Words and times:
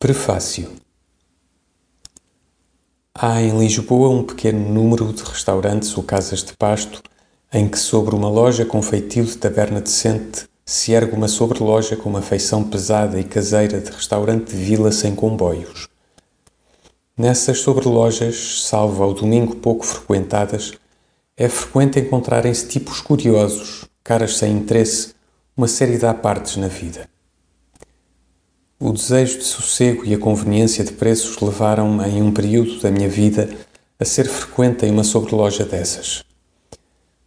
Prefácio 0.00 0.70
Há 3.12 3.42
em 3.42 3.58
Lisboa 3.58 4.10
um 4.10 4.22
pequeno 4.22 4.72
número 4.72 5.12
de 5.12 5.24
restaurantes 5.24 5.96
ou 5.96 6.04
casas 6.04 6.44
de 6.44 6.56
pasto 6.56 7.02
em 7.52 7.68
que 7.68 7.76
sobre 7.76 8.14
uma 8.14 8.30
loja 8.30 8.64
com 8.64 8.80
feitio 8.80 9.24
de 9.24 9.36
taberna 9.36 9.80
decente 9.80 10.48
se 10.64 10.92
ergue 10.92 11.16
uma 11.16 11.26
sobreloja 11.26 11.96
com 11.96 12.08
uma 12.08 12.22
feição 12.22 12.62
pesada 12.62 13.18
e 13.18 13.24
caseira 13.24 13.80
de 13.80 13.90
restaurante 13.90 14.54
de 14.54 14.56
vila 14.56 14.92
sem 14.92 15.16
comboios. 15.16 15.88
Nessas 17.16 17.58
sobrelojas, 17.58 18.62
salvo 18.68 19.02
ao 19.02 19.12
domingo 19.12 19.56
pouco 19.56 19.84
frequentadas, 19.84 20.74
é 21.36 21.48
frequente 21.48 21.98
encontrarem-se 21.98 22.68
tipos 22.68 23.00
curiosos, 23.00 23.86
caras 24.04 24.36
sem 24.36 24.58
interesse, 24.58 25.12
uma 25.56 25.66
série 25.66 25.98
de 25.98 26.06
apartes 26.06 26.56
na 26.56 26.68
vida. 26.68 27.08
O 28.80 28.92
desejo 28.92 29.38
de 29.38 29.44
sossego 29.44 30.04
e 30.04 30.14
a 30.14 30.18
conveniência 30.18 30.84
de 30.84 30.92
preços 30.92 31.36
levaram-me, 31.40 32.04
em 32.04 32.22
um 32.22 32.32
período 32.32 32.78
da 32.78 32.92
minha 32.92 33.08
vida, 33.08 33.50
a 33.98 34.04
ser 34.04 34.28
frequente 34.28 34.86
em 34.86 34.92
uma 34.92 35.02
sobreloja 35.02 35.64
dessas. 35.64 36.22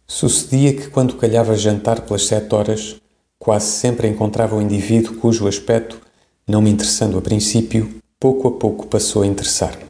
Sucedia 0.06 0.72
que, 0.72 0.88
quando 0.88 1.16
calhava 1.16 1.54
jantar 1.54 2.00
pelas 2.00 2.24
sete 2.24 2.54
horas, 2.54 2.96
quase 3.38 3.66
sempre 3.66 4.08
encontrava 4.08 4.56
um 4.56 4.62
indivíduo 4.62 5.16
cujo 5.16 5.46
aspecto, 5.46 6.00
não 6.48 6.62
me 6.62 6.70
interessando 6.70 7.18
a 7.18 7.20
princípio, 7.20 8.00
pouco 8.18 8.48
a 8.48 8.52
pouco 8.52 8.86
passou 8.86 9.20
a 9.20 9.26
interessar-me. 9.26 9.84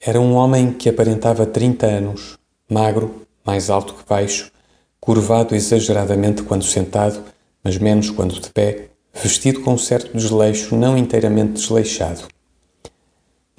Era 0.00 0.18
um 0.18 0.32
homem 0.32 0.72
que 0.72 0.88
aparentava 0.88 1.44
trinta 1.44 1.86
anos, 1.86 2.38
magro, 2.70 3.26
mais 3.44 3.68
alto 3.68 3.92
que 3.92 4.08
baixo, 4.08 4.50
curvado 4.98 5.54
exageradamente 5.54 6.42
quando 6.42 6.64
sentado, 6.64 7.22
mas 7.62 7.76
menos 7.76 8.08
quando 8.08 8.40
de 8.40 8.48
pé, 8.48 8.89
vestido 9.14 9.60
com 9.60 9.76
certo 9.76 10.16
desleixo 10.16 10.76
não 10.76 10.96
inteiramente 10.96 11.52
desleixado. 11.52 12.28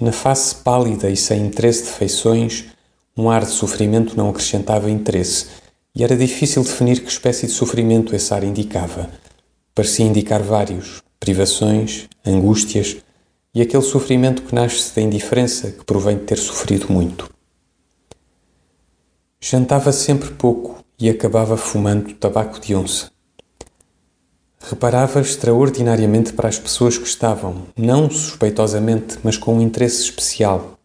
Na 0.00 0.12
face 0.12 0.56
pálida 0.56 1.08
e 1.08 1.16
sem 1.16 1.46
interesse 1.46 1.84
de 1.84 1.90
feições, 1.90 2.64
um 3.16 3.30
ar 3.30 3.44
de 3.44 3.50
sofrimento 3.50 4.16
não 4.16 4.30
acrescentava 4.30 4.90
interesse, 4.90 5.46
e 5.94 6.02
era 6.02 6.16
difícil 6.16 6.62
definir 6.62 7.00
que 7.00 7.08
espécie 7.08 7.46
de 7.46 7.52
sofrimento 7.52 8.16
esse 8.16 8.32
ar 8.32 8.42
indicava. 8.42 9.10
Parecia 9.74 10.06
indicar 10.06 10.42
vários: 10.42 11.02
privações, 11.20 12.08
angústias 12.26 12.96
e 13.54 13.60
aquele 13.60 13.82
sofrimento 13.82 14.42
que 14.42 14.54
nasce 14.54 14.94
da 14.96 15.02
indiferença 15.02 15.70
que 15.70 15.84
provém 15.84 16.16
de 16.16 16.24
ter 16.24 16.38
sofrido 16.38 16.90
muito. 16.90 17.30
Jantava 19.38 19.92
sempre 19.92 20.30
pouco 20.30 20.82
e 20.98 21.10
acabava 21.10 21.56
fumando 21.56 22.14
tabaco 22.14 22.58
de 22.58 22.74
onça. 22.74 23.11
Reparava 24.64 25.20
extraordinariamente 25.20 26.32
para 26.32 26.48
as 26.48 26.56
pessoas 26.56 26.96
que 26.96 27.06
estavam, 27.06 27.66
não 27.76 28.08
suspeitosamente, 28.08 29.18
mas 29.22 29.36
com 29.36 29.56
um 29.56 29.60
interesse 29.60 30.02
especial. 30.02 30.78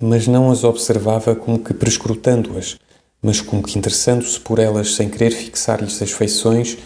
Mas 0.00 0.26
não 0.26 0.50
as 0.50 0.64
observava 0.64 1.36
como 1.36 1.58
que 1.58 1.74
prescrutando-as, 1.74 2.78
mas 3.20 3.42
como 3.42 3.62
que 3.62 3.78
interessando-se 3.78 4.40
por 4.40 4.58
elas 4.58 4.94
sem 4.94 5.10
querer 5.10 5.30
fixar-lhes 5.30 6.00
as 6.00 6.10
feições 6.10 6.78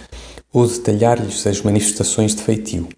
ou 0.52 0.66
detalhar-lhes 0.66 1.46
as 1.46 1.62
manifestações 1.62 2.34
de 2.34 2.42
feitio. 2.42 2.88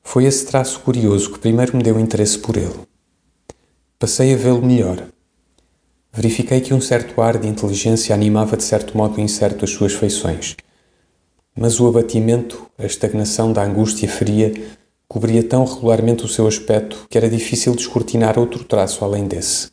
Foi 0.00 0.24
esse 0.24 0.46
traço 0.46 0.78
curioso 0.80 1.32
que 1.32 1.40
primeiro 1.40 1.76
me 1.76 1.82
deu 1.82 1.98
interesse 1.98 2.38
por 2.38 2.56
ele. 2.56 2.78
Passei 3.98 4.32
a 4.32 4.36
vê-lo 4.36 4.64
melhor. 4.64 5.02
Verifiquei 6.12 6.60
que 6.60 6.72
um 6.72 6.80
certo 6.80 7.20
ar 7.20 7.36
de 7.36 7.48
inteligência 7.48 8.14
animava 8.14 8.56
de 8.56 8.62
certo 8.62 8.96
modo 8.96 9.20
incerto 9.20 9.64
as 9.64 9.70
suas 9.72 9.92
feições 9.92 10.56
mas 11.58 11.80
o 11.80 11.88
abatimento, 11.88 12.70
a 12.78 12.86
estagnação 12.86 13.52
da 13.52 13.64
angústia 13.64 14.08
fria, 14.08 14.54
cobria 15.08 15.42
tão 15.42 15.64
regularmente 15.64 16.24
o 16.24 16.28
seu 16.28 16.46
aspecto 16.46 17.08
que 17.10 17.18
era 17.18 17.28
difícil 17.28 17.74
descortinar 17.74 18.38
outro 18.38 18.62
traço 18.62 19.04
além 19.04 19.26
desse. 19.26 19.68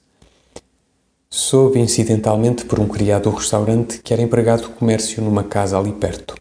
Soube 1.29 1.79
incidentalmente 1.79 2.65
por 2.65 2.79
um 2.79 2.87
criado 2.87 3.29
do 3.29 3.35
restaurante 3.35 4.01
que 4.01 4.11
era 4.11 4.23
empregado 4.23 4.63
de 4.63 4.69
comércio 4.69 5.21
numa 5.21 5.43
casa 5.43 5.77
ali 5.77 5.91
perto. 5.91 6.35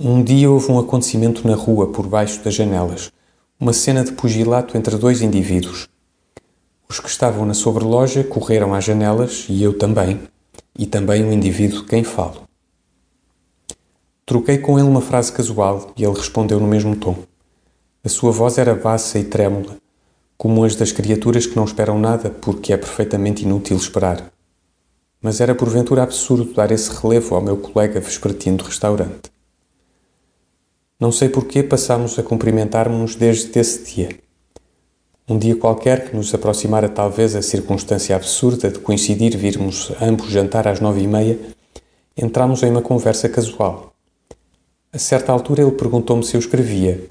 Um 0.00 0.22
dia 0.22 0.50
houve 0.50 0.72
um 0.72 0.78
acontecimento 0.78 1.46
na 1.46 1.54
rua, 1.54 1.92
por 1.92 2.06
baixo 2.06 2.42
das 2.42 2.54
janelas, 2.54 3.12
uma 3.60 3.74
cena 3.74 4.02
de 4.02 4.12
pugilato 4.12 4.76
entre 4.78 4.96
dois 4.96 5.20
indivíduos. 5.20 5.86
Os 6.88 6.98
que 6.98 7.10
estavam 7.10 7.44
na 7.44 7.54
sobreloja 7.54 8.24
correram 8.24 8.72
às 8.72 8.84
janelas, 8.84 9.44
e 9.50 9.62
eu 9.62 9.76
também, 9.76 10.20
e 10.78 10.86
também 10.86 11.22
o 11.24 11.32
indivíduo 11.32 11.82
de 11.82 11.88
quem 11.88 12.04
falo. 12.04 12.45
Troquei 14.26 14.58
com 14.58 14.76
ele 14.76 14.88
uma 14.88 15.00
frase 15.00 15.30
casual 15.30 15.92
e 15.96 16.02
ele 16.02 16.12
respondeu 16.12 16.58
no 16.58 16.66
mesmo 16.66 16.96
tom. 16.96 17.14
A 18.02 18.08
sua 18.08 18.32
voz 18.32 18.58
era 18.58 18.74
baixa 18.74 19.20
e 19.20 19.24
trêmula, 19.24 19.76
como 20.36 20.64
as 20.64 20.74
das 20.74 20.90
criaturas 20.90 21.46
que 21.46 21.54
não 21.54 21.64
esperam 21.64 21.96
nada 21.96 22.28
porque 22.28 22.72
é 22.72 22.76
perfeitamente 22.76 23.44
inútil 23.44 23.76
esperar. 23.76 24.32
Mas 25.22 25.40
era 25.40 25.54
porventura 25.54 26.02
absurdo 26.02 26.52
dar 26.52 26.72
esse 26.72 26.90
relevo 26.90 27.36
ao 27.36 27.40
meu 27.40 27.56
colega 27.56 28.00
vespertino 28.00 28.56
de 28.56 28.64
restaurante. 28.64 29.30
Não 30.98 31.12
sei 31.12 31.28
porquê 31.28 31.62
passámos 31.62 32.18
a 32.18 32.22
cumprimentar-nos 32.24 33.14
desde 33.14 33.56
esse 33.56 33.94
dia. 33.94 34.08
Um 35.28 35.38
dia 35.38 35.54
qualquer 35.54 36.10
que 36.10 36.16
nos 36.16 36.34
aproximara 36.34 36.88
talvez 36.88 37.36
a 37.36 37.42
circunstância 37.42 38.16
absurda 38.16 38.70
de 38.70 38.80
coincidir 38.80 39.36
virmos 39.36 39.92
ambos 40.02 40.28
jantar 40.30 40.66
às 40.66 40.80
nove 40.80 41.00
e 41.00 41.06
meia, 41.06 41.38
entramos 42.16 42.64
em 42.64 42.70
uma 42.72 42.82
conversa 42.82 43.28
casual 43.28 43.95
a 44.96 44.98
certa 44.98 45.30
altura 45.30 45.60
ele 45.60 45.72
perguntou-me 45.72 46.24
se 46.24 46.34
eu 46.34 46.40
escrevia. 46.40 47.04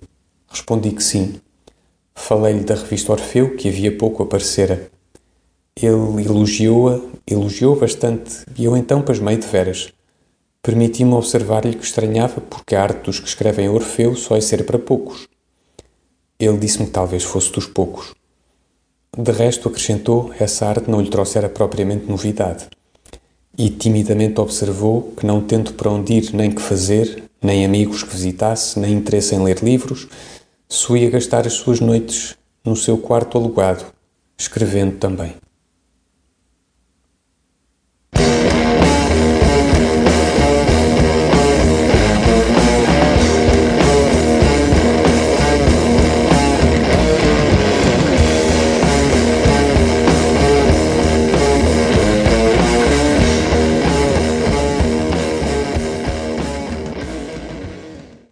Respondi 0.49 0.89
que 0.89 1.03
sim. 1.03 1.35
Falei-lhe 2.15 2.63
da 2.63 2.73
revista 2.73 3.11
Orfeu, 3.11 3.55
que 3.55 3.69
havia 3.69 3.95
pouco 3.95 4.23
aparecera. 4.23 4.89
Ele 5.75 6.25
elogiou-a, 6.25 6.99
elogiou 7.27 7.75
bastante, 7.75 8.43
e 8.57 8.65
eu 8.65 8.75
então 8.75 9.03
pasmei 9.03 9.37
de 9.37 9.45
veras. 9.45 9.93
Permiti-me 10.63 11.13
observar-lhe 11.13 11.75
que 11.75 11.85
estranhava, 11.85 12.41
porque 12.41 12.73
a 12.75 12.81
arte 12.81 13.03
dos 13.03 13.19
que 13.19 13.27
escrevem 13.27 13.69
Orfeu 13.69 14.15
só 14.15 14.35
é 14.35 14.41
ser 14.41 14.65
para 14.65 14.79
poucos. 14.79 15.27
Ele 16.39 16.57
disse-me 16.57 16.87
que 16.87 16.91
talvez 16.91 17.23
fosse 17.23 17.51
dos 17.51 17.67
poucos. 17.67 18.15
De 19.15 19.31
resto, 19.31 19.69
acrescentou, 19.69 20.33
essa 20.39 20.65
arte 20.65 20.89
não 20.89 21.01
lhe 21.01 21.11
trouxera 21.11 21.49
propriamente 21.49 22.09
novidade. 22.09 22.67
E 23.55 23.69
timidamente 23.69 24.41
observou 24.41 25.13
que, 25.15 25.23
não 25.23 25.39
tendo 25.39 25.73
para 25.73 25.91
onde 25.91 26.13
ir 26.13 26.33
nem 26.33 26.49
que 26.49 26.61
fazer, 26.63 27.24
nem 27.45 27.63
amigos 27.63 28.03
que 28.03 28.11
visitasse, 28.11 28.79
nem 28.79 28.93
interesse 28.93 29.35
em 29.35 29.43
ler 29.43 29.59
livros, 29.59 30.07
só 30.67 30.95
ia 30.97 31.09
gastar 31.09 31.45
as 31.45 31.53
suas 31.53 31.79
noites 31.79 32.35
no 32.63 32.75
seu 32.75 32.97
quarto 32.97 33.37
alugado, 33.37 33.85
escrevendo 34.37 34.97
também. 34.97 35.35